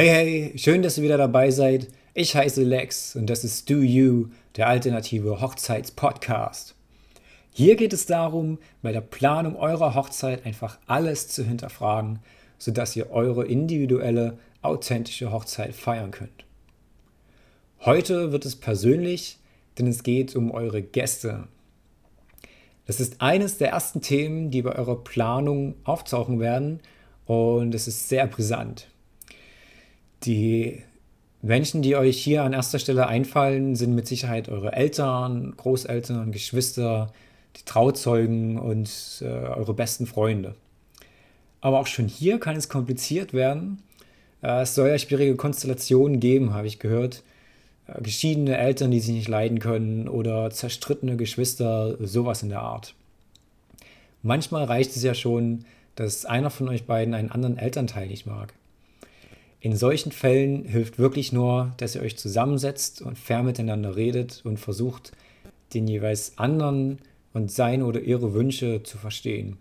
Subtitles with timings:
[0.00, 1.88] Hey, hey, schön, dass ihr wieder dabei seid.
[2.14, 6.76] Ich heiße Lex und das ist Do You, der alternative Hochzeitspodcast.
[7.52, 12.20] Hier geht es darum, bei der Planung eurer Hochzeit einfach alles zu hinterfragen,
[12.58, 16.44] sodass ihr eure individuelle, authentische Hochzeit feiern könnt.
[17.80, 19.40] Heute wird es persönlich,
[19.80, 21.48] denn es geht um eure Gäste.
[22.86, 26.78] Das ist eines der ersten Themen, die bei eurer Planung auftauchen werden
[27.26, 28.86] und es ist sehr brisant.
[30.24, 30.82] Die
[31.42, 37.12] Menschen, die euch hier an erster Stelle einfallen, sind mit Sicherheit eure Eltern, Großeltern, Geschwister,
[37.56, 40.54] die Trauzeugen und äh, eure besten Freunde.
[41.60, 43.82] Aber auch schon hier kann es kompliziert werden.
[44.42, 47.22] Äh, es soll ja schwierige Konstellationen geben, habe ich gehört.
[47.86, 52.94] Äh, geschiedene Eltern, die sich nicht leiden können oder zerstrittene Geschwister, sowas in der Art.
[54.22, 55.64] Manchmal reicht es ja schon,
[55.94, 58.52] dass einer von euch beiden einen anderen Elternteil nicht mag.
[59.60, 64.58] In solchen Fällen hilft wirklich nur, dass ihr euch zusammensetzt und fair miteinander redet und
[64.58, 65.12] versucht,
[65.74, 66.98] den jeweils anderen
[67.32, 69.58] und seine oder ihre Wünsche zu verstehen.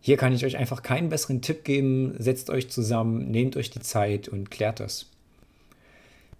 [0.00, 2.14] Hier kann ich euch einfach keinen besseren Tipp geben.
[2.18, 5.06] Setzt euch zusammen, nehmt euch die Zeit und klärt das.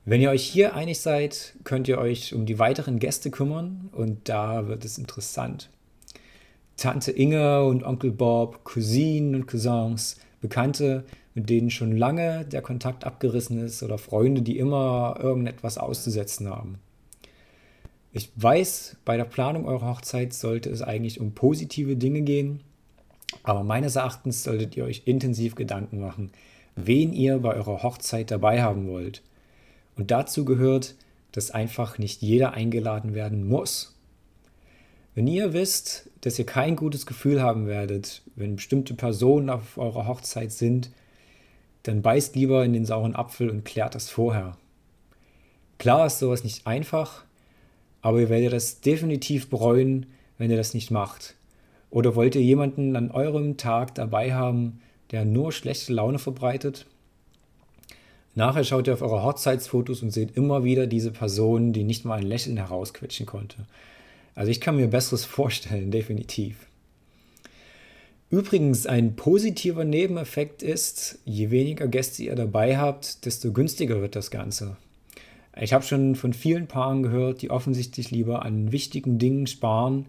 [0.05, 4.29] Wenn ihr euch hier einig seid, könnt ihr euch um die weiteren Gäste kümmern und
[4.29, 5.71] da wird es interessant.
[6.77, 13.05] Tante Inge und Onkel Bob, Cousinen und Cousins, Bekannte, mit denen schon lange der Kontakt
[13.05, 16.81] abgerissen ist oder Freunde, die immer irgendetwas auszusetzen haben.
[18.13, 22.61] Ich weiß, bei der Planung eurer Hochzeit sollte es eigentlich um positive Dinge gehen,
[23.43, 26.31] aber meines Erachtens solltet ihr euch intensiv Gedanken machen,
[26.77, 29.23] wen ihr bei eurer Hochzeit dabei haben wollt.
[29.97, 30.95] Und dazu gehört,
[31.33, 33.94] dass einfach nicht jeder eingeladen werden muss.
[35.15, 40.09] Wenn ihr wisst, dass ihr kein gutes Gefühl haben werdet, wenn bestimmte Personen auf eurer
[40.09, 40.91] Hochzeit sind,
[41.85, 44.57] dann beißt lieber in den sauren Apfel und klärt das vorher.
[45.79, 47.25] Klar ist sowas nicht einfach,
[48.03, 50.07] aber ihr werdet das definitiv bereuen,
[50.37, 51.37] wenn ihr das nicht macht.
[51.91, 54.81] Oder wollt ihr jemanden an eurem Tag dabei haben,
[55.13, 56.87] der nur schlechte Laune verbreitet?
[58.35, 62.19] Nachher schaut ihr auf eure Hochzeitsfotos und seht immer wieder diese Person, die nicht mal
[62.19, 63.67] ein Lächeln herausquetschen konnte.
[64.35, 66.67] Also ich kann mir Besseres vorstellen, definitiv.
[68.31, 74.31] Übrigens, ein positiver Nebeneffekt ist, je weniger Gäste ihr dabei habt, desto günstiger wird das
[74.31, 74.77] Ganze.
[75.61, 80.07] Ich habe schon von vielen Paaren gehört, die offensichtlich lieber an wichtigen Dingen sparen,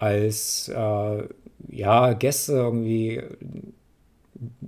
[0.00, 1.22] als äh,
[1.68, 3.22] ja, Gäste irgendwie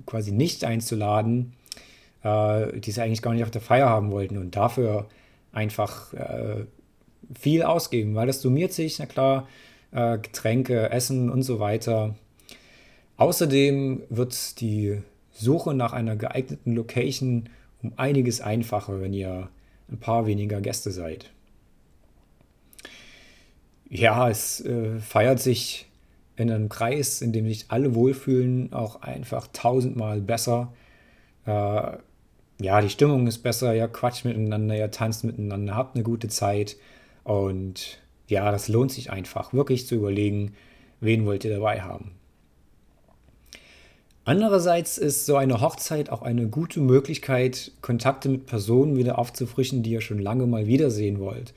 [0.07, 1.55] quasi nicht einzuladen,
[2.23, 5.09] äh, die sie eigentlich gar nicht auf der Feier haben wollten und dafür
[5.53, 6.65] einfach äh,
[7.39, 9.49] viel ausgeben, weil das summiert sich, na klar,
[9.93, 12.15] äh, Getränke, Essen und so weiter.
[13.17, 15.01] Außerdem wird die
[15.33, 17.49] Suche nach einer geeigneten Location
[17.83, 19.49] um einiges einfacher, wenn ihr
[19.91, 21.31] ein paar weniger Gäste seid.
[23.89, 25.87] Ja, es äh, feiert sich
[26.37, 30.73] in einem Kreis, in dem sich alle wohlfühlen, auch einfach tausendmal besser.
[31.47, 31.99] Äh,
[32.61, 36.77] ja, die Stimmung ist besser, ihr quatscht miteinander, ihr tanzt miteinander, habt eine gute Zeit
[37.25, 37.99] und
[38.29, 40.55] ja, das lohnt sich einfach, wirklich zu überlegen,
[41.01, 42.13] wen wollt ihr dabei haben.
[44.27, 49.91] Andererseits ist so eine Hochzeit auch eine gute Möglichkeit, Kontakte mit Personen wieder aufzufrischen, die
[49.91, 51.53] ihr schon lange mal wiedersehen wollt.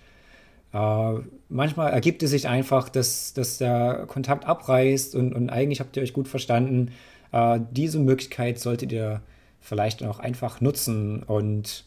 [0.73, 1.13] Äh,
[1.47, 6.03] manchmal ergibt es sich einfach, dass, dass der Kontakt abreißt und, und eigentlich habt ihr
[6.03, 6.91] euch gut verstanden.
[7.31, 9.21] Äh, diese Möglichkeit solltet ihr
[9.61, 11.85] vielleicht auch einfach nutzen und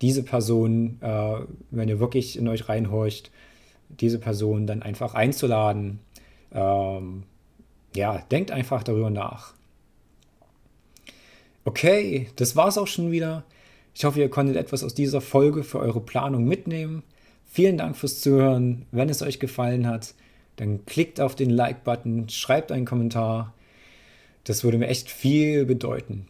[0.00, 1.40] diese Person, äh,
[1.70, 3.30] wenn ihr wirklich in euch reinhorcht,
[3.88, 6.00] diese Person dann einfach einzuladen.
[6.52, 7.22] Ähm,
[7.94, 9.54] ja, denkt einfach darüber nach.
[11.64, 13.44] Okay, das war's auch schon wieder.
[13.94, 17.02] Ich hoffe, ihr konntet etwas aus dieser Folge für eure Planung mitnehmen.
[17.46, 18.84] Vielen Dank fürs Zuhören.
[18.92, 20.14] Wenn es euch gefallen hat,
[20.56, 23.54] dann klickt auf den Like-Button, schreibt einen Kommentar.
[24.44, 26.26] Das würde mir echt viel bedeuten.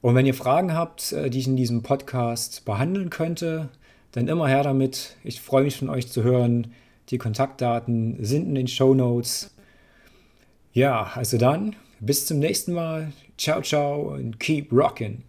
[0.00, 3.68] Und wenn ihr Fragen habt, äh, die ich in diesem Podcast behandeln könnte,
[4.12, 5.16] dann immer her damit.
[5.24, 6.72] Ich freue mich von euch zu hören.
[7.10, 9.54] Die Kontaktdaten sind in den Show Notes.
[10.72, 13.12] Ja, also dann, bis zum nächsten Mal.
[13.36, 15.22] Ciao, ciao und keep rocking.